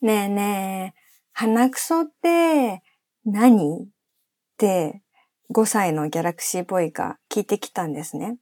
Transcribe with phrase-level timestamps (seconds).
[0.00, 1.00] ねえねえ、
[1.32, 2.82] 鼻くそって
[3.24, 3.84] 何？
[3.84, 3.86] っ
[4.56, 5.02] て
[5.52, 8.38] 5歳のギャラクシーボーイが聞いてきたんですね。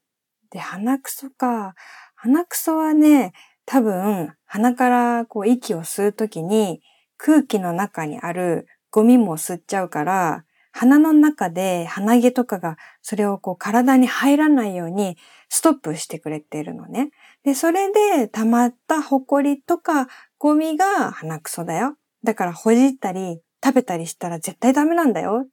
[0.50, 1.74] で、鼻くそか。
[2.14, 3.32] 鼻くそはね、
[3.64, 6.82] 多分鼻からこう息を吸うときに
[7.16, 15.16] 空気の中にあるゴミも吸っちゃうから、鼻の中で鼻毛とかがそれをこう体に入らないように
[15.48, 17.10] ストップしてくれているのね。
[17.44, 20.08] で、それで溜まったホコリとか
[20.42, 21.94] ゴミが鼻くそだよ。
[22.24, 25.48] だからほじったり食べたりしたら絶対ダメなんだよっ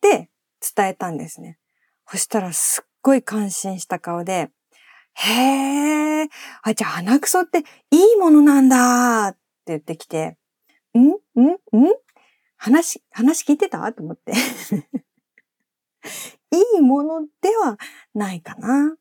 [0.00, 0.30] て
[0.76, 1.58] 伝えたんですね。
[2.06, 4.52] そしたらすっごい感心した顔で、
[5.14, 6.28] へえ、
[6.62, 10.36] あ、じゃあ鼻くそっていいものなんだって言ってきて、
[10.94, 11.08] ん？
[11.08, 11.08] ん？
[11.08, 11.16] ん？
[12.56, 13.92] 話、話聞いてた？
[13.92, 14.30] と思って。
[16.52, 17.76] いいものでは
[18.14, 18.94] ないかな。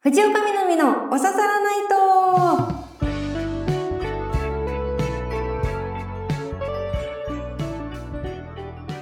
[0.00, 2.53] 藤岡みなみのおささらないと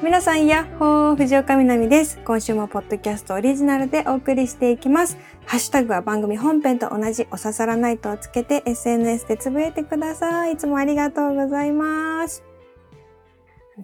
[0.03, 2.19] 皆さん、やっほー藤岡みなみです。
[2.25, 5.17] 今週もポッドキャストオリジナルでお送りしていきます。
[5.47, 10.55] ハッシュタグは番組本編と同じおささらないとをつけて SNS でつぶえてください。
[10.55, 12.43] いつもありがとうございます。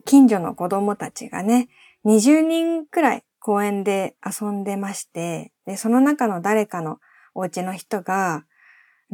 [0.06, 1.68] 近所の子供たちがね、
[2.04, 6.98] 20人くらい公園で遊んでまして、で、その中の誰かの
[7.32, 8.44] お家の人が、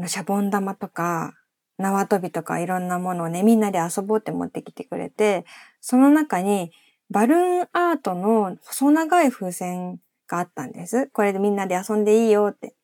[0.06, 1.34] シャボン玉とか、
[1.76, 5.44] 縄跳びとかいろんなものをね、みんなで遊ぼうって持ってきてくれて、
[5.82, 6.72] その中に
[7.10, 11.08] バルーンアートの細長い風船があったんです。
[11.08, 12.74] これでみんなで遊んでいいよって。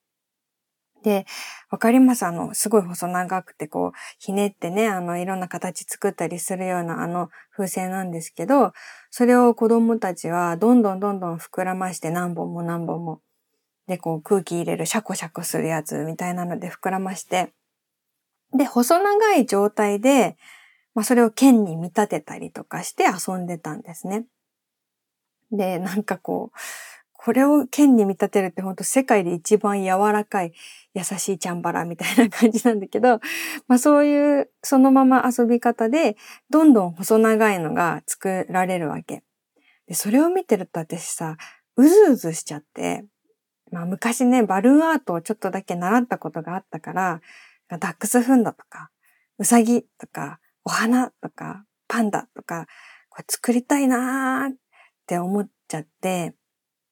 [1.02, 1.24] で、
[1.70, 2.26] わかります？
[2.26, 8.74] あの、すごい細長くて、こう、ひねってね、あの、いろんな形作ったりするようなあの風船なんですけど、
[9.10, 13.22] それを子供たちはどんどんどんどん膨らまして何本も何本も。
[13.86, 17.54] で、こう、空気入れるシャコシャコするやつみたいなので膨らまして。
[18.52, 20.36] で、細長い状態で、
[20.94, 24.26] まあ、それを剣に見立てたりとかして遊んでたんですね。
[25.52, 26.58] で、なんかこう、
[27.22, 30.54] これを剣に見立てるって本当世界で一番柔らかい
[30.94, 33.20] 優しいチャンバラみたいな感じなんだけど、
[33.68, 36.16] まあそういうそのまま遊び方で
[36.48, 39.22] どんどん細長いのが作られるわけ。
[39.86, 41.36] で、それを見てると私さ、
[41.76, 43.04] うずうずしちゃって、
[43.70, 47.20] まあ昔ね、バルーンアートをちょっとだけ習ったことがあったから、
[47.68, 48.90] ダックスフンドとか、
[49.36, 52.66] ウサギとか、お花とか、パンダとか、
[53.08, 54.56] これ作りたいなーっ
[55.06, 56.34] て思っちゃって、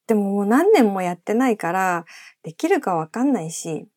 [0.07, 2.05] でももう何年もやってないから、
[2.43, 3.87] できるかわかんないし、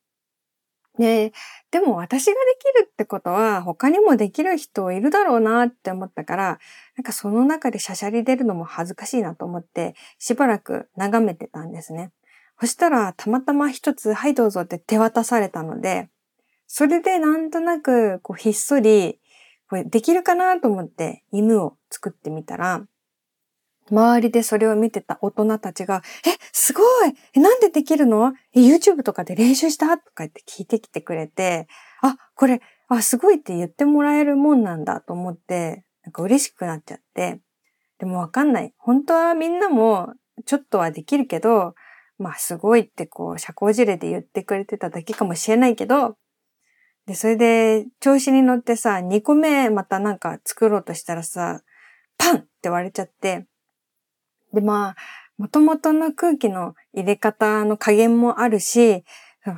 [0.99, 1.33] で、
[1.71, 6.59] でも私ができるってことは他にもできる人いるだろうなって思ったから、
[6.95, 12.11] なんかその中でシャシャリ出るのも恥ずかしいなと思ってしばらく眺めてたんですね。
[12.59, 16.09] そしたらたまたま一つ、はいどうぞって手渡されたので、
[16.67, 19.19] それでなんとなくこうひっそり、
[19.73, 22.83] これできるかなと思って犬を作ってみたら、
[23.89, 26.85] 周りでそれを見てた大人たちが、え、すごい！
[27.33, 28.33] え、なんでできるの？
[28.53, 29.97] え、YouTube とかで練習した？
[29.97, 31.67] とか言って聞いてきてくれて、
[32.03, 37.39] あ、これ、あ、すごいって言ってもらえるもんなんだと思って、なんか嬉しくなっちゃって、
[37.97, 38.75] でもわかんない。
[38.77, 40.13] 本当はみんなも
[40.45, 41.73] ちょっとはできるけど、
[42.19, 46.15] まあすごいってこう社交辞令で言ってくれてただけかもしれないけど、
[47.05, 51.61] で、それで調子に乗ってさ、2個目またなんか作ろうとしたらさ、
[52.17, 53.45] パンって割れちゃって、
[54.53, 54.95] で、まあ、
[55.37, 59.03] 元々の空気の入れ方の加減もあるし、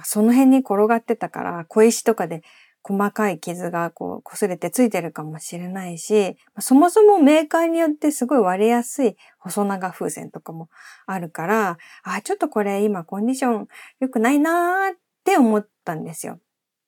[0.03, 2.41] その辺に転がってたから、小石とかで
[2.81, 10.69] 細かい傷がこう擦れてついてるかもしれないし、そもそもメーカーによってすごい割れやすい細長風船とかも
[11.05, 13.67] あるから、あ、ちょっとこれ今コンディション
[13.99, 16.39] 良くないなーって思ったんですよ。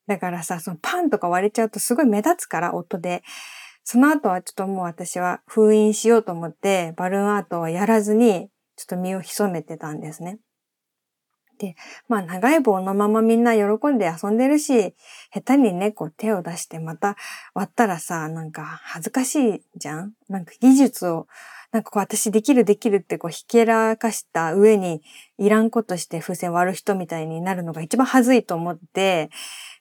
[0.08, 3.24] だからさ、そのパンとか割れちゃうとすごい目立つから音で。
[3.84, 10.40] その後はちょっともう私は封印しようと思ってバルーンアートはやらずにちょっと身を潜めてたんですね。
[11.58, 11.76] で、
[12.10, 14.94] まあ長い棒のままみんな喜んで遊んでるし、
[15.34, 17.16] 下手にね、こう手を出してまた
[17.54, 20.14] 割ったらさ、なんか恥ずかしいじゃん？
[20.28, 21.28] なんか技術を、
[21.72, 25.02] なんかこう私できるできるってこうひけらかした上に
[25.38, 29.30] いらんことして風船割る人みたいになるのが一番恥ずいと思って、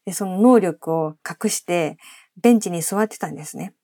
[0.06, 1.98] で、その能力を隠して
[2.40, 3.74] ベンチに座ってたんですね。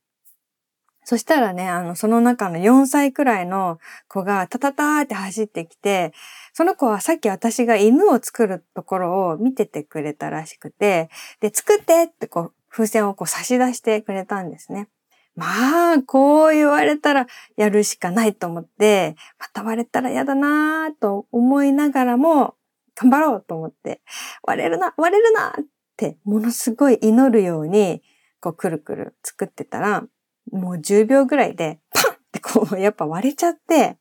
[1.04, 6.12] そしたらね、あの、その中の4歳くらいの子がタタターって走ってきて、
[6.52, 11.10] その子はさっき私が犬を作るところを見ててくれたらしくて、
[11.40, 14.88] で、作ってってこう、風船をこう差し出してくれたんですね。
[15.34, 17.26] まあ、こう言われたら
[17.56, 22.54] やるしかないと思って、また割れたら嫌だなぁと思いながらも、
[22.94, 24.02] 頑張ろうと思って、
[24.42, 28.02] 割れるな、割れるなっって、ものすごい祈るように、
[28.40, 30.04] こうくるくる作ってたら、
[30.50, 33.98] もう10秒ぐらいでパンってこう やっぱ割れちゃって、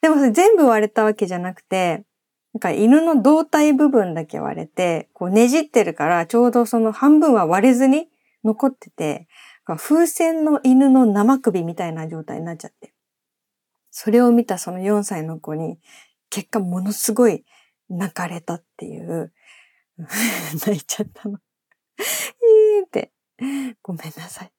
[0.00, 2.04] でもそれ全部割れたわけじゃなくて、
[2.52, 8.08] なんか犬の胴体部分だけ割れて、こうねじってるからちょうどその半分は割れずに
[8.44, 9.26] 残ってて、
[9.76, 12.92] 風船の犬の生首みたいな状態になっちゃって。
[13.90, 15.78] それを見たその4歳の子に、
[16.28, 17.44] 結果ものすごい
[17.88, 19.32] 泣かれたっていう、
[20.66, 21.38] 泣いちゃったの。
[21.98, 23.12] えーって、
[23.82, 24.52] ごめんなさい。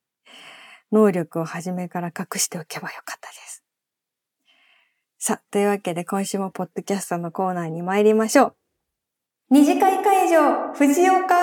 [0.91, 3.63] 能力を初めから隠しておけばよかったです。
[5.17, 8.55] さあ、というわけで今週もポッドキャストのコーナーに参りましょう。
[9.49, 11.35] 二次会会場、藤岡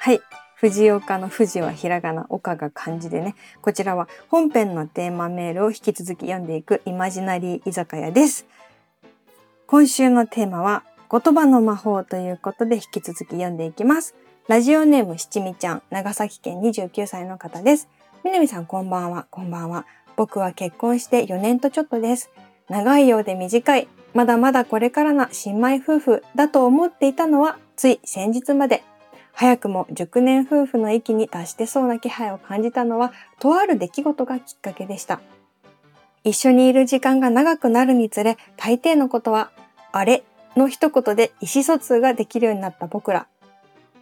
[0.00, 0.20] はい。
[0.56, 3.36] 藤岡の藤はひらがな、岡が漢字でね。
[3.62, 8.46] こちらは本編のテーマメールを引き続き読んでいくイマジナリー居酒屋です。
[9.70, 10.82] 今週のテーマは
[11.12, 14.14] 言葉の魔法ということで引き続き読んでいきます。
[14.48, 17.86] ラジオネーム七味ちゃん、長崎県29歳の方です。
[18.24, 19.84] みなみさんこんばんは、こんばんは。
[20.16, 22.30] 僕は結婚して4年とちょっとです。
[22.70, 28.82] 長いようで短い、まだまだこれからな新米夫婦だと思っていたのは、つい先日まで
[29.32, 35.20] 早くも熟年夫婦の域に達してそうな気配を感じたのは、とある出来事がきっかけでした。
[36.28, 39.50] 一緒にいる時間が長くなるにつれ、大抵のことは、
[39.92, 40.24] あれ？
[40.56, 43.28] の一言で意思疎通ができるようになった僕ら。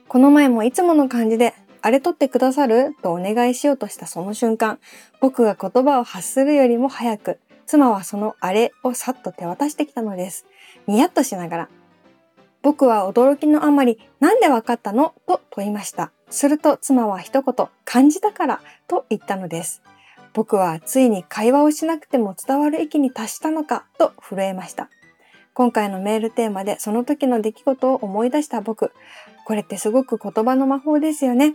[0.09, 2.97] この前もいつもの感じで、あれ取ってくださる？
[3.01, 4.81] とお願いしようとしたその瞬間、
[5.21, 10.47] 僕が言葉を発するよりも早く、妻はそのあれをさっと手渡してきたのです。
[10.89, 11.69] ニヤッとしながら、
[12.63, 15.15] 僕は驚きのあまり、なんでわかったの？
[15.29, 16.11] と問いました。
[16.31, 19.81] すると妻は一言、感じたからと言ったのです。
[20.37, 24.91] 僕はついに会話をしなくても伝わる域に達したのかと震えました。
[25.55, 28.93] 今回のメールテーマでその時の出来事を思い出した僕。
[29.47, 31.55] これってすごく言葉の魔法ですよね。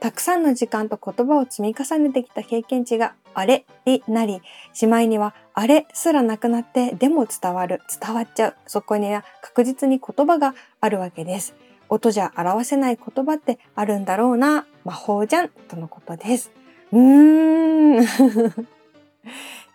[0.00, 4.40] たくさんの時間と言葉を積み重ねてきた経験値があれになり、
[4.72, 8.56] しまいにはあれすらなくなってでも伝わる、伝わっちゃう。
[8.66, 11.54] そこには確実に言葉があるわけです。
[11.90, 16.50] 音じゃ表せない言葉ってあるんだろうな、魔法じゃん、とのことです。
[16.92, 18.02] うーん。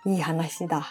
[0.14, 0.88] いい話だ。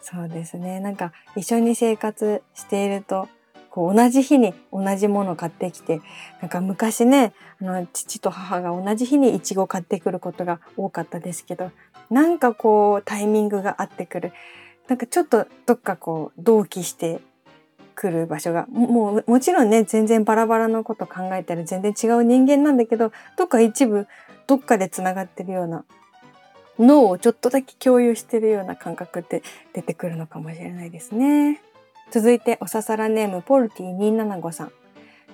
[0.00, 0.80] そうですね。
[0.80, 3.28] なんか一緒に生活していると
[3.76, 6.00] こう同じ日に同じものを買ってきて、
[6.40, 11.70] なんか昔ね、あの、父と母が同じ日にイチゴ買ってくることが多かったですけど、
[12.08, 14.32] なんかこうタイミングが合ってくる。
[14.88, 17.20] なんかちょっとどっかこう同期して
[17.94, 24.06] くる場所が、もうもちろんね、全然バラバラのこと考えたら全然違う人間なんだけど、どっか一部、
[24.46, 25.84] どっかで繋がってるような
[26.78, 31.60] 脳をちょっとだけ共有してるような感覚って出てくるのかもしれないですね。
[32.10, 34.72] 続いて、おささらネーム、ポルティ275さん。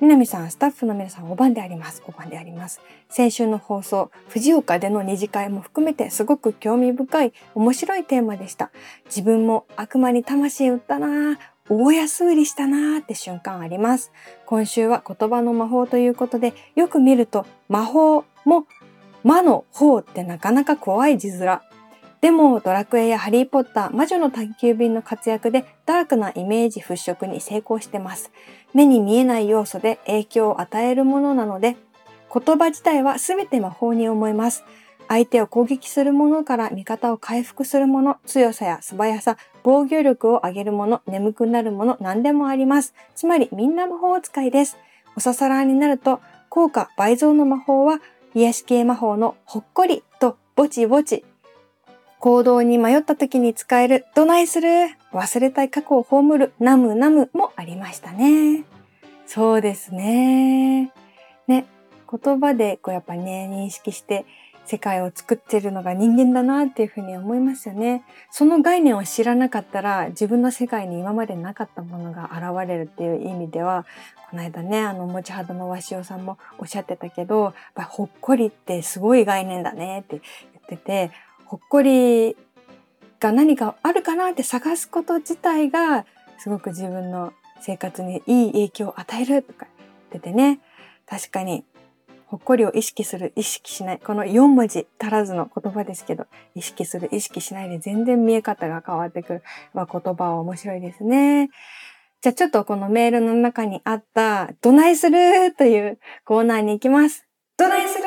[0.01, 2.03] みなみさん、スタッフの皆さん、お番であります。
[2.07, 2.81] お番であります。
[3.09, 8.71] 先週の放送、藤岡での二次会も含めてすごく興味深い、面白いテーマでした。
[9.07, 11.39] 自分も悪魔に魂売ったなぁ、
[11.69, 14.13] 大安売りしたなーって瞬間あります。
[14.47, 18.67] 今週は言葉の魔法ということで、よく見ると魔法も
[19.25, 21.61] 魔の法ってなかなか怖い字面。
[22.21, 28.31] でも、ドラクエやハリーポッター、魔女の宅急便の活躍でダークなイメージ払拭に成功してます。
[28.75, 31.77] 目に見えない要素で影響を与えるものなので、
[32.33, 34.65] 言葉自体は全て魔法に思います。
[35.09, 42.95] 相手を攻撃するものから味方を回復するもの、強さや素早さ、防御力を上げるもの、眠くなるもの、何でもあります。
[43.15, 44.79] つまりみんな魔法使いです。
[45.17, 48.01] おささらになると、効果倍増の魔法は、
[48.35, 51.25] 癒し系魔法のほっこりとぼちぼち
[52.23, 54.69] 行動に迷った時に使える、どないする、
[55.13, 58.65] 忘れたい過去を葬る、ナムナムもありましたね。
[59.27, 60.93] そうですね。
[61.49, 61.67] ね、
[62.09, 64.25] 言葉でこうやっぱね、認識して
[64.65, 68.05] 世界を作ってるのが人間だなっていうふうに思いますよね。
[68.31, 73.87] その概念を知らなかったら自分の世界に今までなかったものが現れるっていう意味では、
[74.31, 80.21] この間ね、あの、持ち肌の鷲尾さんもおっしゃってたけど、やほっこりってすごい概念だねって
[80.53, 81.11] 言ってて、
[81.45, 82.37] ほっこり
[83.23, 86.05] が何かあるかなって探すこと自体が
[86.39, 89.67] すごく自分の生活にいい影響を与えるとか
[90.11, 90.59] 言っててね
[91.07, 91.65] 確かに
[92.33, 96.25] ほっこりを意識する意識しないこの4文字足らずの言葉ですけど
[96.55, 99.43] 意識する意識しないで全然見え方が変わってくる、
[99.75, 101.51] まあ、言葉は面白いですね。
[102.23, 105.55] じゃあちょっとこのメールの中にあったどないする？
[105.55, 107.27] というコーナーに行きます。
[107.59, 108.05] どないする？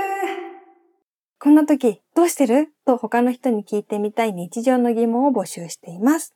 [1.40, 2.70] こんな時どうしてる？
[2.84, 6.34] と他の人に聞いてみたい日常の疑問を募集しています。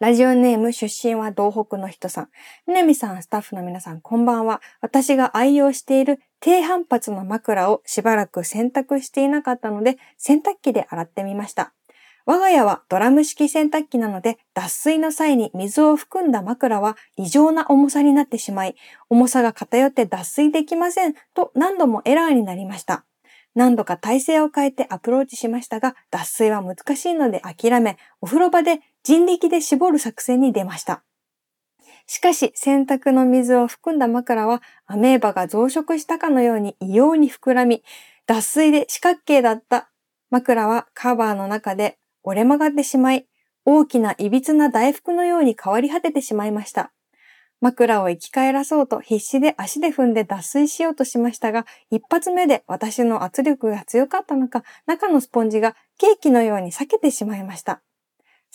[0.00, 2.28] ラジオネーム出身は東北の人さん。
[2.66, 4.60] みなみさん、スタッフの皆さん、こんばんは。
[4.80, 11.72] 私が愛用している低反発の枕をしばらく洗濯していなかったので、洗濯機で洗ってみました。
[12.26, 18.76] 我が家はドラム式洗濯機なので、脱水の際に水を含んだ枕は異常な重さになってしまい、
[19.08, 23.06] 重さが偏って脱水できませんと何度もエラーになりました。
[23.54, 31.04] 何度か体勢を変えてアプローチしましたが、脱水は難しいので諦め、お風呂場で人力で絞る作戦に出ました。
[32.06, 37.82] しかし、洗濯の水を含んだ枕は、アメーバが増殖したかのように異様に膨らみ、
[38.26, 39.90] 脱水で四角形だった
[40.30, 43.26] 枕はカバーの中で折れ曲がってしまい、
[43.64, 46.92] 大きな歪な大福のように変わり果ててしまいました。
[47.60, 57.80] 枕を生き返らそうと必死で足で踏んで脱水しようとしましたが、一発目で私の圧力が強かったのか、中のスポンジがケーキのように裂けてしまいました。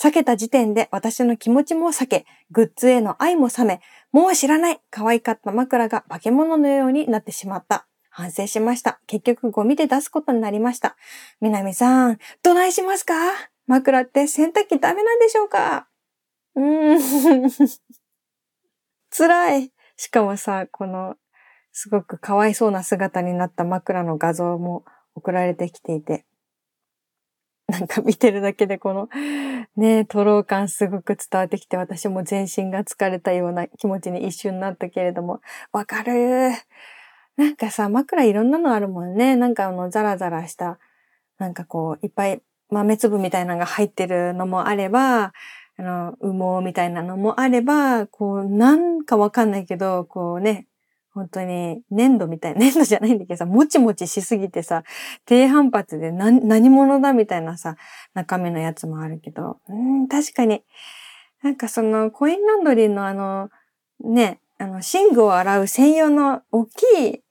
[0.02, 3.82] 避けた時点で私の気持ちも避け、グッズへの愛も冷め、
[4.14, 7.86] もう知らない可愛かった枕が化け物のようになってしまった。
[8.10, 9.00] 反省しました。
[9.08, 10.96] 結局ゴミで出すことになりました。
[11.42, 13.14] みなみさん、どないしますか？
[13.68, 15.88] 枕って洗濯機ダメなんでしょうか？
[16.56, 17.50] うーん。
[19.12, 19.72] 辛い。
[19.98, 21.16] しかもさ、この、
[21.72, 26.26] すごくかわいそうな姿になった枕の画像も送られてきていて、
[27.70, 29.10] なんか見てるだけでこの、
[29.78, 36.52] ね、トロー感すごく伝わってきて、私も全身が疲れたような気持ちに一瞬になったけれども、わかる
[37.38, 39.36] なんかさ、枕いろんなのあるもんね。
[39.36, 40.80] なんかあの、ザラザラした、
[41.38, 45.32] なんかこう、いっぱい豆粒みたいなのが入ってるのもあれば、
[45.78, 50.68] あの、羽毛みたいなのもあれば、こう、なんかわかんないけど、こうね、
[51.20, 54.84] 本当に粘土みたい、 粘土じゃないんだけどさ、もちもちしすぎてさ、
[55.26, 57.76] 低反発で何、何者だみたいなさ、
[58.14, 60.64] 中身のやつもあるけど、うん、確かに、
[61.44, 63.50] なんかその、コインランドリーのあの、
[64.02, 67.22] ね、あの、寝具を洗う専用の大きい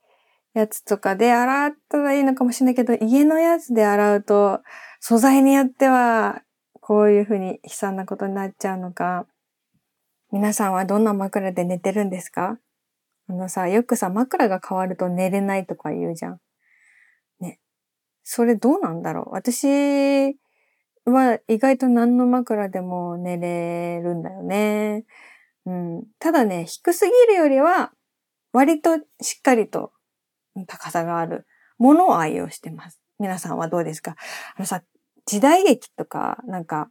[0.53, 4.61] やつとかで洗ったらいいのかもしれないけど、家のやつで洗うと、
[5.01, 6.43] 素材によっては
[6.81, 9.27] こういうふうに悲惨なことになっちゃうのか。
[10.31, 12.59] 皆さんはどんな枕で寝てるんですか？
[13.29, 16.41] あのさ、よくさ、枕が変わると寝れないとか言うじゃん。
[17.41, 17.61] ね。
[18.25, 19.31] それどうなんだろう？
[19.33, 20.37] 私
[21.05, 25.05] は意外と何の枕でも寝れるんだよね。
[25.67, 26.05] うん。
[26.19, 27.93] ただね、低すぎるよりは、
[28.53, 29.93] 割としっかりと
[30.67, 32.99] 高さがあるものを愛用してます。
[33.19, 34.17] 皆さんはどうですか？
[34.57, 34.83] あのさ、
[35.27, 36.91] 時代劇とか、なんか、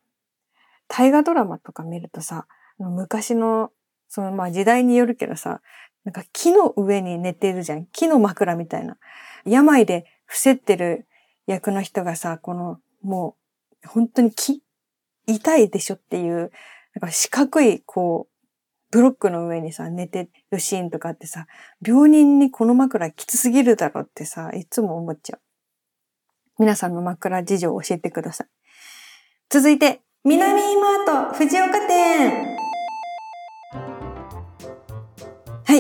[0.88, 2.46] 大河ドラマとか見るとさ、
[2.77, 3.72] 昔の、
[4.08, 5.62] そのまあ時代によるけどさ、
[6.08, 7.86] なんか木の上に寝てるじゃん。
[7.88, 8.96] 木の枕みたいな。
[9.44, 11.06] 病で伏せってる
[11.48, 13.36] 役の人がさ、この、も
[13.84, 14.64] う、本当に木
[15.26, 16.50] 痛いでしょっていう、
[16.96, 18.48] なんか四角い、こう、
[18.90, 21.46] ブロックの上にさ、寝てるシーンとかってさ、
[21.86, 25.42] 病人にこの枕きつすぎるだろってさ、いつも思っちゃう。
[26.58, 28.48] 皆さんの枕事情を教えてください。
[29.50, 32.57] 続いて、南マート藤岡店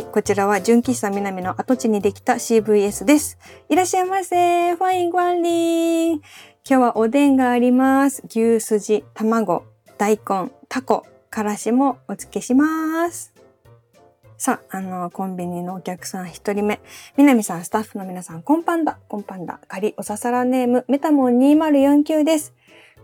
[0.03, 3.37] こちらは純喫茶南の跡地にできた CVS です。
[3.69, 4.75] いらっしゃいませ。
[4.75, 6.21] ファイングワンリー今
[6.65, 8.23] 日はおでんがあります。
[8.27, 9.63] 牛すじ、卵、
[9.97, 13.33] 大根、タコ、からしもお付けします。
[14.37, 16.79] さあ、あの、コンビニのお客さん一人目。
[17.15, 22.53] みなみさん、スタッフの皆さん、コンパンダ、コンパンダ、仮おささらネーム、メタモン2049です。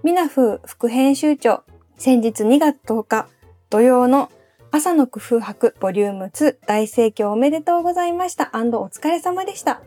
[0.03, 1.63] みなふ副編集長、
[1.97, 3.27] 先日2月10日、
[3.69, 4.29] 土曜の
[4.75, 8.49] 朝の工夫博ボリューム2大盛況おめでとうございました。
[8.55, 8.57] お
[8.89, 9.83] 疲れ様でした。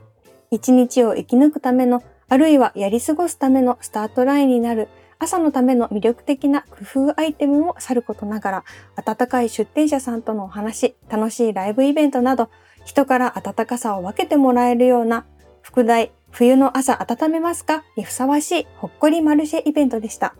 [0.52, 4.86] 一日を生き抜くための、あるいはやり過ごすためのスタートラインになる
[5.18, 8.64] 朝のための魅力的な工夫アイテムもさることながら、
[8.94, 12.48] 温かい出店者さんとのお話、楽しいライブイベントなど、
[12.84, 15.26] 人から温かさを分けてもらえるような、
[15.62, 17.82] 副題、冬の朝温めますか？
[17.96, 20.36] にふさわしいほっこりマルシェイベントでした。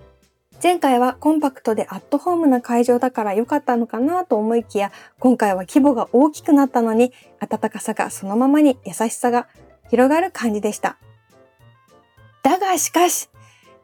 [0.62, 9.48] 前回はコンパクトでアットホームな会場だから良かったのかなと思いきや、今回は規模が大きくなったのに、温かさがそのままに優しさが
[9.90, 10.96] 広がる感じでした。
[12.42, 13.28] だがしかし、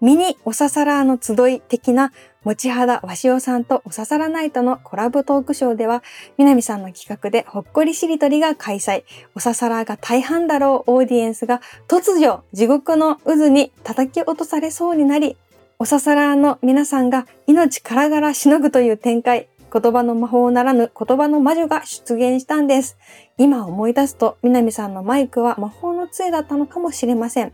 [0.01, 2.13] ミニおささらの集い的な
[2.43, 6.03] 持ち肌わしおさんとおささらナイトのコラボトークショーでは、
[6.39, 9.05] みなみさんの企画でほっこりしりとりが開催。
[9.35, 15.37] おささらが大半だろうオーディエンスが突如地獄の渦に叩き落とされそうになり、
[15.83, 19.49] おささらの皆さんが命からがらしのぐという展開。
[19.73, 22.97] 言葉の魔法ならぬ言葉の魔女が出現したんです。
[23.37, 27.53] 今思い出すと、みなみさんのマイクは魔法の杖だったのかもしれません。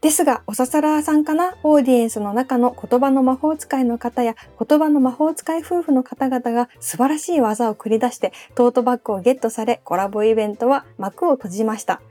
[0.00, 1.54] ですが、おささらさんかな？
[1.62, 12.02] オーディエンスの中の言葉の魔法使いの方や言葉の魔法使い夫婦の方々が素晴らしい技を繰り出してトートバッグをゲットされコラボイベントは幕を閉じました。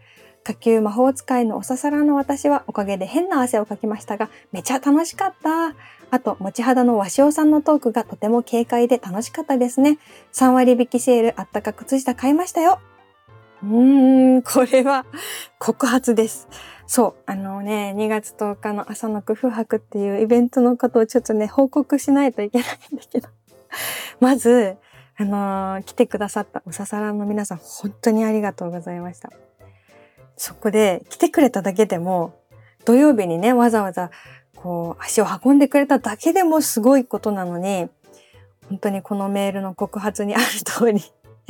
[0.44, 5.76] 下級魔法使いのおささらの私はおかげで変な汗をかきましたが、めちゃ楽しかった。
[6.12, 9.98] あと、持ち肌の和尚さんのトークがとても軽快で楽しかったですね。
[10.34, 12.80] 3割引きセールあったか靴下買いましたよ。
[13.64, 15.06] うーん、これは
[15.58, 16.48] 告発です。
[16.86, 23.30] そう、あのね、2月10日の朝の工夫博っていうイベントのことをちょっとね、報告しないといけないんだけど。
[24.20, 24.78] まず、
[25.18, 29.32] あのー、来てくださったおささらの皆さん、本当にありがとうございました。
[30.38, 32.34] そこで来てくれただけでも、
[32.86, 34.12] 土曜日にね、わざわざ、
[34.56, 37.90] こう、足を運んでくれただけでもすごいことなのに、
[38.70, 41.02] 本当にこのメールの告発にある通り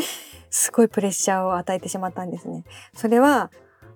[0.50, 2.64] すごいプレッシャーを与えてしまったんですね。
[2.96, 3.52] それは、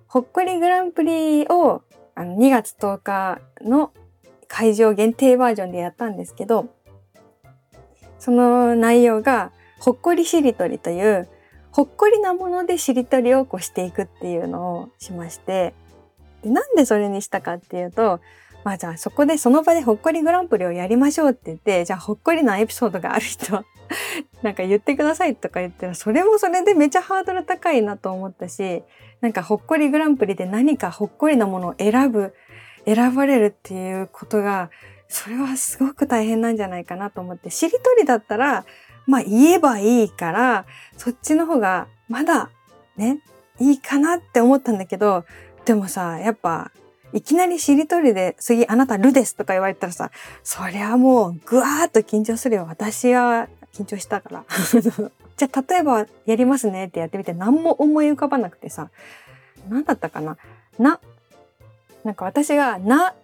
[0.06, 1.82] ほっこりグランプリを
[2.14, 3.92] あの2月10日の
[4.48, 6.68] 会場限定バージョンでやったんですけど、
[8.18, 11.28] その内容が、ほっこりしりとりという、
[11.78, 15.74] ほっこりなものでしりとりをこうしていくっていうのをしまして、
[16.42, 18.18] でなんでそれにしたかっていうと、
[18.64, 23.64] まあじゃあそこでその場でほっこりグランプリをやりましょうって言って、じゃあほっこりなエピソードがある人
[24.42, 28.82] なんか言ってくださいとか言ったら、それもそれでめちゃハードル高いなと思ったし、
[29.20, 32.34] なんかほっこりグランプリで何かほっこりなものを選ぶ、
[32.86, 34.70] 選ばれるっていうことが、
[35.06, 38.64] それはすごく大変なんじゃないかなと思って、しりとりだったら、
[39.08, 40.66] まあ言えばいいから、
[40.98, 42.50] そっちの方がまだ
[42.96, 43.20] ね、
[43.58, 45.24] いいかなって思ったんだけど、
[45.64, 46.70] でもさ、やっぱ
[47.12, 50.10] いきなりしりとりで次あなたルですとか言われたらさ、
[50.44, 52.66] そりゃもうぐわーっと緊張するよ。
[52.68, 54.44] 私は緊張したから。
[55.38, 58.90] じゃあ例えばやりますねってやってみて何も思い浮かばなくてさ、
[59.70, 60.36] 何だったかな
[60.78, 61.00] な、
[62.04, 63.14] なんか私がな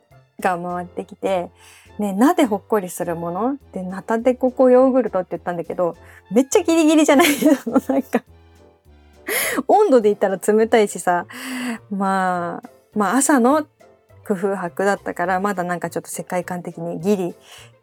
[0.40, 1.50] が回ってきて、
[1.98, 3.56] ね、なでほっこりするもの？
[3.72, 5.96] で、ナタデココヨーグルトって言ったんだけど、
[6.32, 7.28] めっちゃギリギリじゃない？
[7.66, 8.22] のなんか
[9.68, 11.26] 温度で言ったら冷たいしさ、
[11.90, 13.66] まあ、まあ朝の
[14.26, 17.34] 工夫博だったから、まだなんかちょっと世界観的にギリ、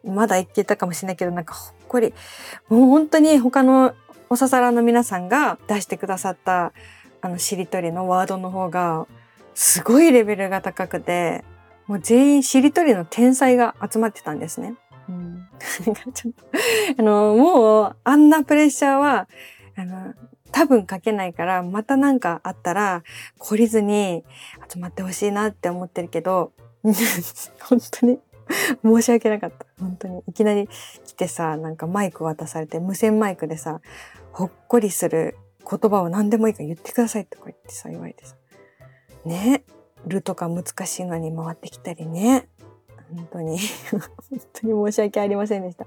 [0.04, 2.12] まだいけたかもしれないけど、なんかほっこり、
[2.68, 3.94] もう本当に他の
[4.28, 6.72] おささらの皆さんが出してくださった
[7.20, 9.06] あのしりとりのワードの方が、
[9.54, 11.44] すごいレベルが高くて、
[11.86, 14.74] もう全員しりとりの天才が集まってたんですね。
[15.08, 15.48] うん、
[16.14, 16.44] ちょっと
[16.98, 19.28] あの、もうあんなプレッシャーは、
[19.76, 20.14] あの、
[20.52, 23.02] 多分書けないから、また何かあったら、
[23.40, 24.24] 懲りずに
[24.72, 28.18] 集まってほしいなって思ってるけど、 本当に
[28.84, 29.66] 申し訳なかった。
[29.80, 30.22] 本当に。
[30.28, 30.68] いきなり
[31.04, 33.80] 来てさ、なんかマイク渡されて、無線マイクでさ、
[34.32, 35.36] ほっこりする
[35.68, 38.36] 言葉を何でもいいから言ってくださいとか言ってさ、言われてさ。
[39.24, 39.64] ね。
[40.06, 42.48] るとか難しいのに回ってきたりね。
[43.14, 43.58] 本当に
[43.90, 44.00] 本
[44.52, 45.86] 当に申し訳ありませんでした。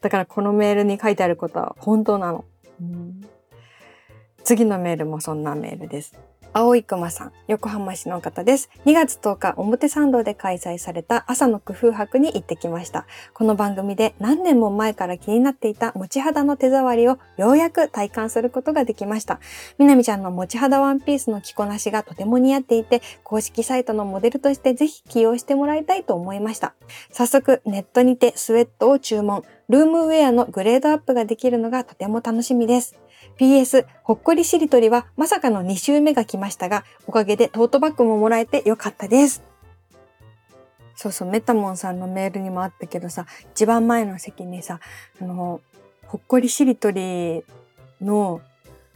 [0.00, 2.44] だからこのメールに書いてあることは本当なの。
[2.80, 3.26] うん
[4.46, 6.14] 次のメールもそんなメールです。
[6.58, 8.70] 青い熊さん、横浜市の方です。
[8.86, 13.04] 2月10日、表参道で開催された朝の工夫博に行ってきました。
[13.34, 19.38] この番組で何年も前から気になっていた持ち肌の手触りをようやく体感することができました。
[19.76, 26.72] みなみちゃんの持ち肌ワンピースの着こなしがとても似合っていて、公式サイトのモデルとしてぜひ起用してもらいたいと思いました。
[27.12, 29.44] 早速、ネットにてスウェットを注文。
[29.68, 32.96] ルームウェアのグレードアップができるのがとても楽しみです。
[33.38, 39.42] PS、ほっこりしりとりはまさかの2週目が来ましたが、おかげでトートバッグももらえてよかったです。
[40.94, 44.80] そうそう、メタモンさんのメールにもあったけどさ、一番前の席にさ、
[45.20, 45.60] あの、
[46.06, 47.44] ほっこりしりとり
[48.00, 48.40] の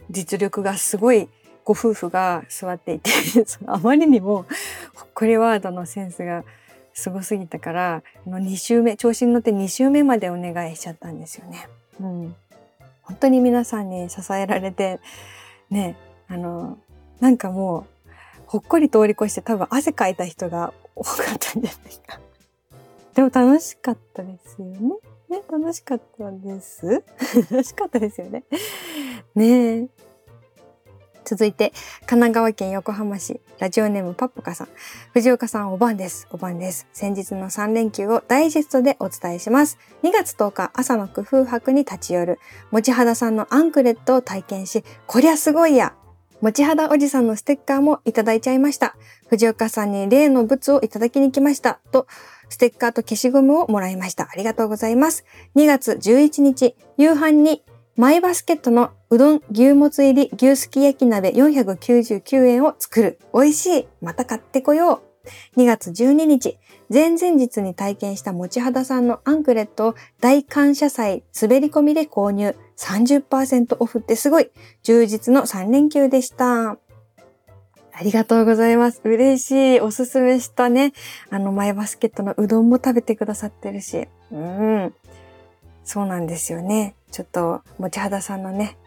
[0.09, 1.27] 実力がすごい
[1.63, 3.11] ご夫婦が座っていて
[3.67, 4.45] あまりにも
[4.95, 6.43] ほっこりワードのセンスが
[6.93, 11.67] すごすぎたから、の2週目、調子に乗って2週目までお願いしちゃったんですよね。
[11.99, 12.35] うん。
[13.01, 14.99] 本当に皆さんに支えられて、
[15.69, 15.95] ね、
[16.27, 16.77] あの、
[17.19, 18.11] なんかもう、
[18.45, 22.19] ほっこり通り越して多分汗かいた人が多かったんじゃないか。
[23.15, 24.79] でも楽しかったですよね。
[25.29, 27.03] ね、楽しかったです。
[27.49, 28.43] 楽しかったですよね。
[29.35, 29.87] ねえ。
[31.31, 34.67] 続いて、神奈川県横浜市、ラジオネームパッポカさん。
[35.13, 36.27] 藤岡さんお晩です。
[36.29, 36.87] お晩です。
[36.91, 39.77] 先日の3連休をダイジェストでお伝えします。
[40.03, 42.39] 2月10日朝の工夫博に立ち寄る、
[42.71, 45.93] 持ち肌さんのアンクレットを体験し、こりゃすごいや
[46.41, 48.97] 持ち肌おじさんのステッカーもいただいちゃいました。
[49.29, 51.79] 藤岡さんに例の物をいただきに来ました。
[51.93, 52.07] と、
[52.49, 54.27] ステッカーと消しゴムをもらいました。
[54.29, 55.23] ありがとうございます。
[55.55, 57.63] 2月11日、夕飯に
[58.01, 63.19] マイバスケットのうどん牛もつ入り牛すき焼き鍋499円を作る。
[63.31, 63.87] 美味しい。
[64.01, 65.03] また買ってこよ
[65.55, 65.59] う。
[65.59, 66.57] 2月12日、
[66.91, 72.55] 前々日に体験した持ち肌さんのアンクレットを大感謝祭滑り込みで購入。
[72.75, 74.49] 30%オフってすごい
[74.81, 76.69] 充実の3連休でした。
[76.71, 76.77] あ
[78.01, 79.01] りがとうございます。
[79.03, 79.79] 嬉しい。
[79.79, 80.93] おすすめしたね。
[81.29, 84.07] あの、マイバスケットのうどんも食べてくださってるし。
[84.31, 84.93] うん。
[85.83, 86.95] そうなんですよね。
[87.11, 88.77] ちょっと、持ち肌さんのね、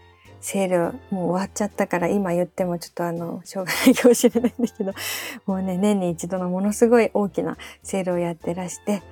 [0.41, 4.93] セールもう終わっちゃったから今言ってもちょっとあの、しょうがないかもしれないんだけど、
[5.47, 9.03] もうね、年に一度のものすごい大きなセールをやってらして、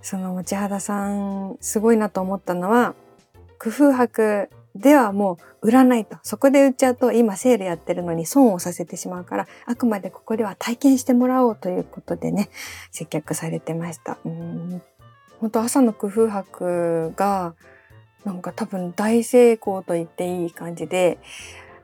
[0.00, 2.94] その持ち肌さん、すごいなと思ったのは、
[3.58, 6.16] 工夫博ではもう売らないと。
[6.22, 12.48] そこで売っちゃうと今セールやってるのに損をさせてしまうから、あくまでここでは体験してもらおうということでね、
[12.90, 14.18] 接客されてました。
[14.24, 14.82] うん
[15.40, 17.54] 本当朝の工夫博が
[18.24, 21.18] なんか多分大成功と言っていい感じで、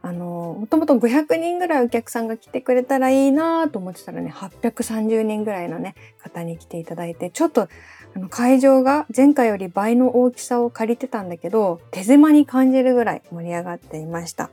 [0.01, 7.69] あの、もともと500人ぐらいお客さんが来てくれたらいいなと思ってたらね、830人ぐらいのね、方に来ていただいて、ちょっと
[8.15, 14.51] あの会場が前回より倍の大きさを借りてたんだけど、手狭に感じるぐらい盛り上がっていました。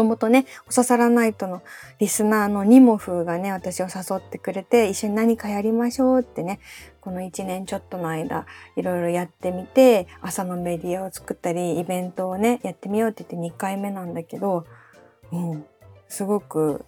[0.00, 1.62] ともとね、おささらナイトの
[1.98, 6.58] リスナーのニモフがね、私を誘ってくれて、一緒に何かやりましょうってね、
[7.02, 14.64] この1年ちょっとの間、いろいろやってみて、朝のメディアを作ったり、イベントをね、やってみようって言って2回目なんだけど、
[15.32, 15.66] うん、
[16.08, 16.86] すごく、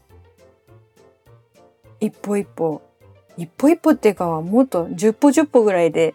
[2.01, 2.81] 一歩一歩、
[3.37, 6.15] 一歩一歩っていうかもっと10歩10歩ぐらいで、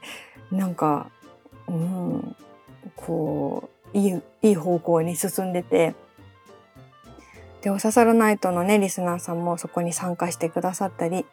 [0.52, 1.12] なんか、
[1.68, 2.36] うん、
[2.96, 5.94] こう、いい、いい方向に進んでて、
[7.62, 11.26] で、おささらナイトのね、リスナーさんもそこに参加してくださったり、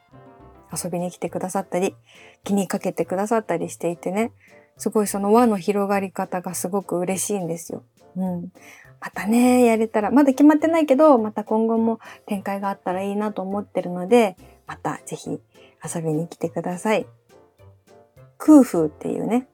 [0.73, 1.95] 遊びに来てくださったり、
[2.43, 4.33] 気にかけてくださったりしていてね、
[4.77, 7.85] すごいその輪の広がり方がすごく嬉しいんですよ。
[8.17, 8.53] うん。
[9.01, 15.41] またね、やれたら、まだ決まってないけど、また今後も展開があったらいいなと思ってるので、またぜひ
[15.85, 17.07] 遊びに来てください。
[18.39, 19.47] 空風っていうね、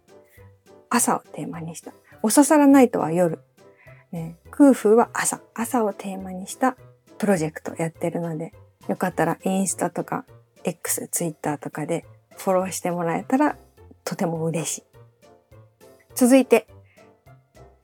[0.88, 1.92] 朝をテーマにした。
[2.22, 3.40] おささらナイトは夜。
[4.12, 5.40] ね、空風は朝。
[5.54, 6.76] 朝をテーマにした
[7.18, 8.52] プロジェクトやってるので、
[8.88, 10.24] よかったらインスタとか
[10.64, 12.04] X、Twitter とかで
[12.36, 13.56] フォローしてもらえたら
[14.04, 14.82] とても嬉しい。
[16.14, 16.66] 続いて、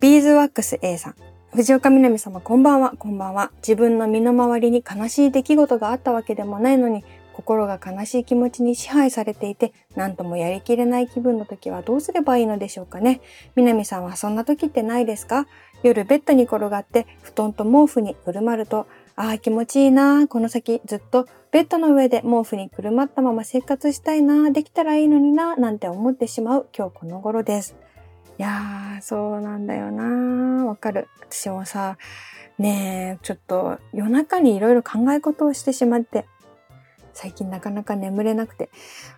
[0.01, 1.15] ビーズワックス A さん。
[1.53, 3.51] 藤岡みなみ様こんばんは、こんばんは。
[3.59, 13.21] 自分の身の回りに悲しい出来事があったわけでもないのに、心が悲しい気持ちに支配されていて、何ともやりきれない気分の時はどうすればいいのでしょうかね。
[13.55, 15.47] みなみさんはそんな時ってないですか？
[15.83, 27.77] 夜ベッドに転がって布団と毛布にくるまると、ああ気持ちいいなこの先ずっとベッドの上で毛布にくるまったまま生活したいなできたらいいのにななんて思ってしまう今日この頃です。
[28.39, 31.09] いやー、そうなんだよなあわかる。
[31.23, 31.97] 私もさ、
[32.59, 36.27] ねえ、ちょっと夜中にいろいろ考え事をしてしまって、
[37.15, 38.69] 最近なかなか眠れなくて。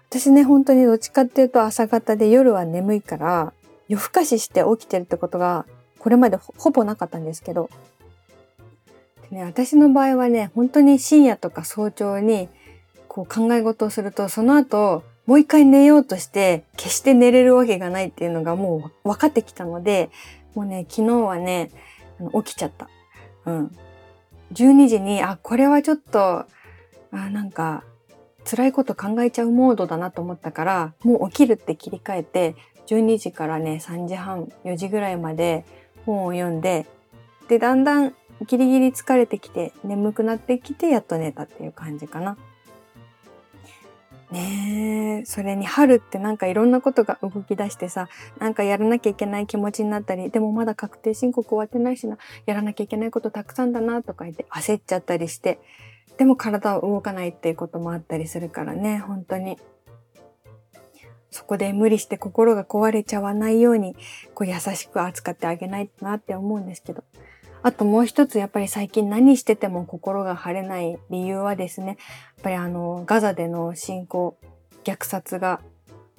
[0.09, 3.53] 私ね、本当にどっちかっていうと朝方で夜は眠いから、
[3.89, 5.67] 夜更かしして起きてるってことが、
[5.99, 7.71] これまでほぼなかったんですけど、
[9.31, 12.49] ね、私の場合はね、本当に深夜とか早朝に
[13.09, 20.11] こう考え事をすると、その後、もう一回寝ようとして決して寝れるわけがないっていうのがもう分かってきたので、
[20.55, 21.71] もうね、昨日はね、
[22.45, 22.89] 起きちゃった。
[23.45, 23.77] うん。
[24.55, 26.47] 12時に、あ、これはちょっと、あ、
[27.11, 27.85] なんか、
[28.45, 32.55] 辛いこと考えちゃうモードだなと思ったから、もう起きるって切り替えて、
[32.87, 35.67] 12時からね、3時半、4時ぐらいまで
[36.09, 36.87] 本を読んで、
[37.49, 38.15] で、だんだん
[38.47, 42.39] ギリギリ疲れてきて、眠くなってきて、やっと寝たっていう感じかな。
[44.31, 55.59] ねえ、それに春ってなんかいろんなことが動き出してさ、なんかやらなきゃいけない気持ちになったり、でもまだ確定申告終わってないしな、やらなきゃいけないことたくさんだなとか言って焦っちゃったりして、
[56.19, 59.59] でも体は動かないっていうこともあったりするからね、本当に。
[61.31, 63.97] そこで無理して心が壊れちゃわないように、
[64.35, 67.05] こう優しく扱ってあげないとなって思うんですけど。
[67.61, 71.97] あともう一つやっぱり最近何してても心が晴れない理由はですね、やっ
[72.43, 74.39] ぱりあのガザでの侵攻、
[74.85, 75.61] 虐殺が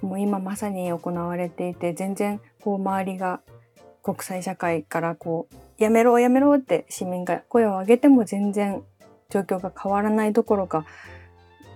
[0.02, 3.42] もう今まさに行われていて全然こう周りが
[4.04, 8.84] 国際社会からこうやめろやめろって市民が声を上げても全然
[9.30, 10.86] 状況が変わらないどころか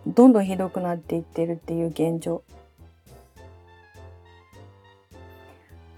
[0.07, 2.43] どんどんひどくなっていってるっていう現状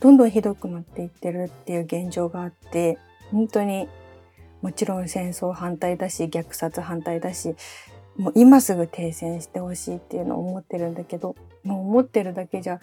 [0.05, 2.99] どんどんひどくなっていってるっていう現状があって
[3.31, 3.89] 本当に
[4.61, 7.55] もちろん戦争反対だし虐殺反対だし
[8.15, 12.81] もう今すぐ停戦してほしいっていうのを思ってるんだけどもう思ってるだけじゃ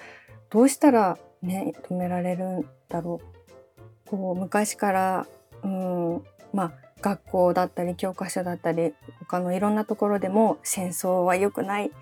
[0.50, 4.10] どうしたらね止められるんだろう。
[4.10, 5.26] こう昔から
[5.62, 11.92] うんまあ学校だったり教科書だったり他のいろんなところでも戦争は良くない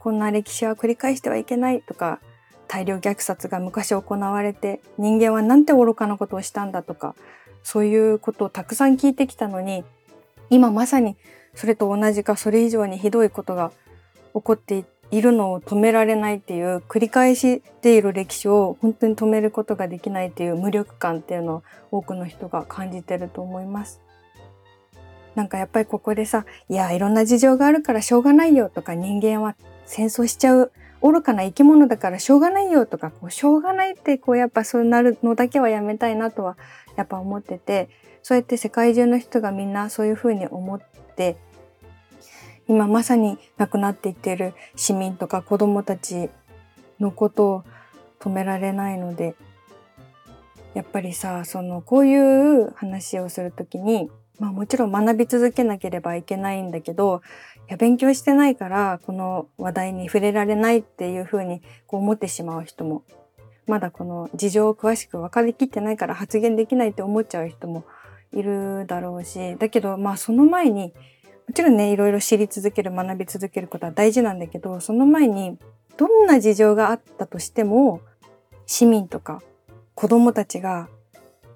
[0.00, 2.20] こんな歴史は繰り返してはいけないとか
[2.70, 7.16] 大量虐殺が昔行われて人間はなんて愚かなことをしたんだとか
[7.64, 9.82] そういうことをたくさん聞いてきたのに
[10.50, 11.16] 今まさに
[11.56, 13.72] それと同じかそれ以上にひどいことが
[14.34, 24.00] 起こっているのを止められないっていう繰り返している歴史を本当に止めることができないっていう無力感っていうのを多くの人が感じてると思います。
[25.34, 29.56] なんかやっぱりここでさ、いや、いろんな事情があるからしょうがないよとか人間は
[29.86, 36.56] 戦争しちゃう愚かな生き物だからしょうがないよとか、こうしょうがないってこうやっぱそうなるのだけはやめたいなとは
[36.96, 37.88] やっぱ思ってて、
[38.22, 40.80] そうやって世界中の人がみんなそういうふうに思っ
[41.16, 41.36] て、
[42.68, 46.30] 今まさに亡くなっていってる市民とか子供たち
[47.00, 47.64] のことを
[48.20, 49.34] 止められないので、
[50.74, 57.22] やっぱりさ、そのこういう話をするときに、まあもちろん学び続けなければいけないんだけど、
[57.70, 63.04] や勉強してないからこの話題に触れられないっていうふうに思ってしまう人も、
[63.66, 67.84] まだこの事情を詳しく分かりきってないから発言できないって思っちゃう人も
[68.32, 70.92] いるだろうし、だけどまあその前に、
[71.46, 75.56] もちろんね、いろいろ知り続ける、学び続けることは大事なんだけど、その前に
[75.96, 78.00] どんな事情があったとしても、
[78.66, 79.42] 市民とか
[79.94, 80.88] 子供たちが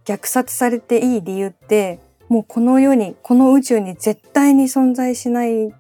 [0.05, 5.75] 虐殺されていい理由ってもうこの世に、この宇宙に絶対に存在しない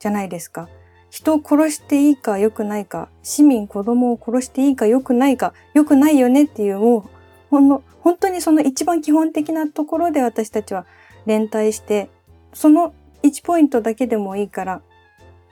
[0.00, 0.68] じゃないですか。
[1.10, 7.02] 人を殺していいか良くないか、市民、子供を殺していいか良くないか、良くないよねっていうもう、
[7.50, 10.86] ほんの、本当にその一番基本的なところで私たちは
[11.26, 12.08] 連帯して、
[12.54, 14.82] その1ポイントだけでもいいから、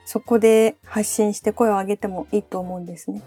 [0.05, 3.21] そこで発信して声を上げてもいいと思うんですね。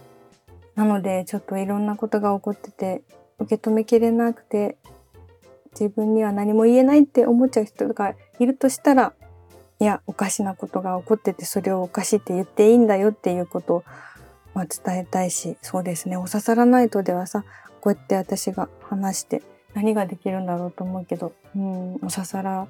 [0.74, 3.02] なので、ちょっといろんなことが起こってて、
[3.38, 4.78] 受け止めきれなくて、
[5.72, 9.12] 自分には何も言えないって思っちゃう人がいるとしたら、
[9.82, 13.84] いや、おかしなことが起こってて、それをおかしいって言っていいんだよっていうことを、
[14.54, 17.44] まあ、伝えたいし、そうですね、お刺さらないとではさ、
[17.80, 19.42] こうやって私が話して
[19.74, 22.68] 何ができるんだろうと思うけど、うん、お刺さら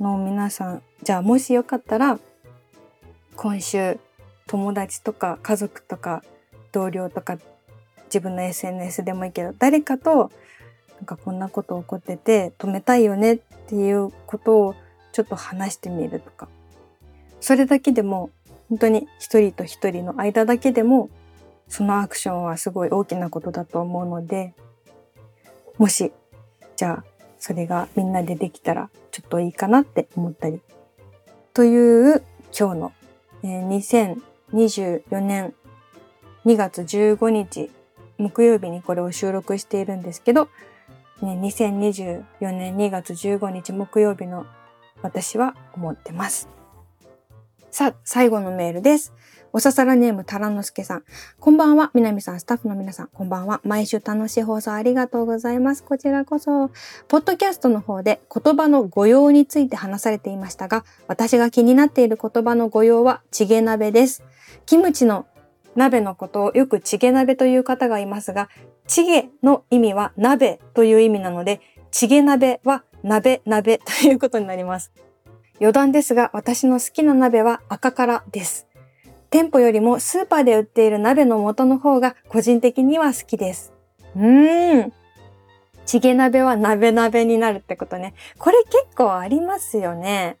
[0.00, 2.18] の皆さん、じゃあもしよかったら、
[3.36, 3.98] 今週、
[4.46, 6.22] 友達とか家族とか
[6.72, 7.36] 同僚とか
[8.04, 10.30] 自分の SNS でもいいけど、誰かと
[10.94, 14.74] なんかこんなこと起こってて止めたいよねっていうことを
[15.16, 16.46] ちょっと話してみるとか。
[17.40, 18.28] それだけでも
[18.68, 21.08] 本当に一人と一人の間だけでも
[21.68, 24.52] そのアクションはすごい大きなことだと思うので、
[25.78, 26.12] もし、
[26.76, 27.04] じゃあ、
[27.38, 30.60] それがみんなでできたらちょっといいかなって思ったり。
[31.54, 32.22] という
[32.58, 32.92] 今日の、
[33.42, 34.18] えー、
[34.52, 35.54] 2024年
[36.44, 37.70] 2月15日
[38.18, 40.50] 木曜日にこれを収録しているんですけど、
[41.22, 44.44] ね、2024年2月15日木曜日の
[45.06, 46.48] 私は思ってます。
[47.70, 49.12] さあ、最後のメールです。
[49.52, 51.04] おささらネームタラノスケさん。
[51.38, 51.92] こんばんは。
[51.94, 53.60] みなみさん、スタッフの皆さん、こんばんは。
[53.62, 55.84] 毎週楽しい放送ありがとうございます。
[55.84, 56.70] こちらこそ。
[57.06, 64.24] ポッドキャストの方で言葉の語用について話されていましたが、私が気になっている言葉の語用はチゲ鍋です。
[64.66, 65.26] キムチの
[65.76, 68.48] 鍋のことをよくチゲ鍋という方がいますが、
[68.88, 71.60] チゲの意味は鍋という意味なので、
[71.92, 74.92] チゲ鍋は鍋鍋 ということになります。
[75.60, 78.66] 余談ですが、私の好きな鍋は赤からです。
[79.30, 83.72] 店舗よりもスーパーで売っている鍋の素の方が個人的には好きです。
[84.16, 84.92] うーん。
[85.86, 88.14] チゲ鍋は鍋鍋になるってことね。
[88.38, 90.36] これ結構ありますよね。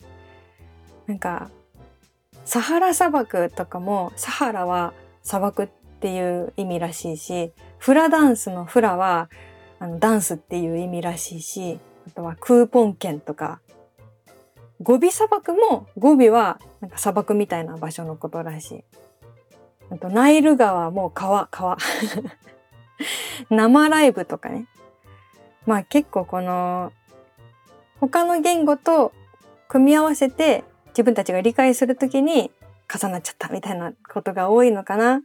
[1.06, 1.50] なんか、
[2.44, 5.68] サハラ砂漠とかも、サハラは砂漠っ
[6.00, 9.30] ていう意味らしいし、フラダンスのフラは
[9.78, 13.60] あのダンスっていう意味らしいし、あとはクーポン券とか、
[14.82, 18.84] ゴビ砂漠もゴビはなんか砂漠みたいな場所のことらしい。
[19.90, 21.76] あとナイル川も川、川。
[23.50, 24.66] 生ライブとかね。
[25.64, 26.92] まあ結構この
[28.00, 29.12] 他の言語と
[29.68, 32.50] 組み合わせて自分たちが理解するときに
[32.92, 35.22] 重なっちゃったみたいなことが多いのかな。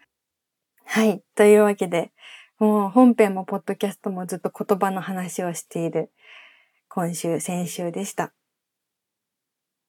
[0.86, 1.22] はい。
[1.36, 2.12] というわけで、
[2.60, 6.12] もう本編もポッドキャストもずっと言葉の話をしている
[6.94, 8.34] 今週、先週でした。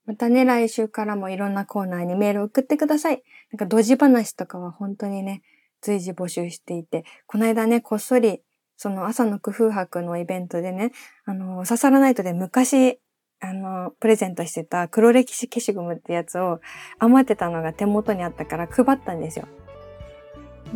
[0.07, 3.25] またね、来週からもいろんなコーナーにメール送ってください。
[3.51, 5.43] なんか、ドジ話とかは本当にね、
[5.81, 8.43] 随時募集していて、この間ね、こっそり、
[8.77, 10.93] その朝の工夫博のイベントでね、
[11.25, 13.01] あの、刺さらないとで昔
[13.41, 16.61] あの、プレゼントしてた黒歴史消しゴムってやつを
[17.01, 19.49] 余ってたのが手元にあったから配ったんですよ。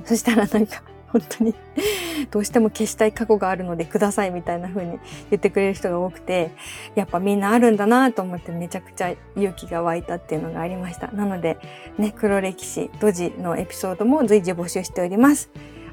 [0.05, 1.55] そしたらなんか本当に
[2.31, 4.99] どうしても消したい過去があるのでくださいみたいな風に
[5.31, 6.51] 言ってくれる人が多くて、
[6.95, 11.09] やっぱみんなあるんだなと思ってめちゃくちゃ勇気が湧いたっていうのがありました。
[11.13, 11.59] なので、
[11.99, 15.51] ね、黒歴史、ドジのエピソードも随時募集しております。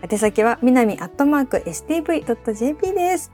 [0.09, 3.31] 宛先は、みなみアットマーク stv.jp です。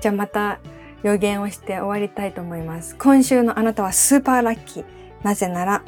[0.00, 0.58] じゃあまた
[1.02, 2.96] 予言をして終わりたいと思います。
[2.96, 4.84] 今週のあなたはスーパーラッキー。
[5.22, 5.82] なぜなら、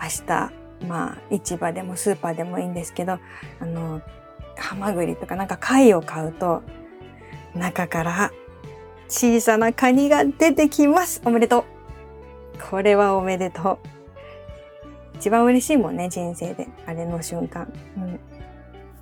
[0.00, 0.52] 明日、
[0.86, 3.18] まあ、市場でもスーパーでもいいんですけど、
[3.60, 4.00] あの、
[4.60, 6.62] ハマグリとかなんか貝を買うと、
[7.54, 8.30] 中から
[9.08, 11.20] 小さなカニが出てきます。
[11.24, 11.64] おめでとう。
[12.70, 13.78] これはおめでとう。
[15.16, 16.68] 一番嬉しいもんね、人生で。
[16.86, 17.72] あれの瞬間。
[17.96, 18.20] うん。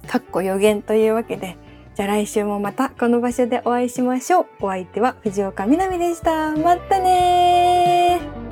[0.08, 1.56] かっこ予言というわけで、
[1.94, 4.46] じゃあ来週もまたこの場所でお会いしましょう。
[4.60, 6.56] お相手は藤岡みなみでした。
[6.56, 8.47] またねー